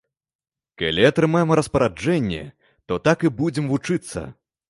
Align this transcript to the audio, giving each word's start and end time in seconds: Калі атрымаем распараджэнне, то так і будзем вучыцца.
Калі 0.81 1.01
атрымаем 1.09 1.49
распараджэнне, 1.59 2.41
то 2.91 2.99
так 3.09 3.27
і 3.29 3.33
будзем 3.43 3.65
вучыцца. 3.75 4.27